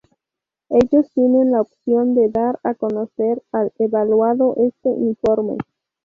[0.69, 5.57] Ellos tienen la opción de dar a conocer al evaluado este informe.